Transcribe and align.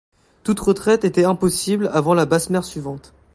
Toute 0.43 0.59
retraite 0.59 1.05
était 1.05 1.25
impossible 1.25 1.87
avant 1.93 2.15
la 2.15 2.25
basse 2.25 2.49
mer 2.49 2.63
suivante. 2.63 3.13